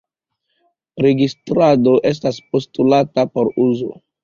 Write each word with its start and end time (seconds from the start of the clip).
Registrado 1.07 1.95
estas 2.13 2.41
postulata 2.55 3.29
por 3.37 3.55
uzo. 3.69 3.95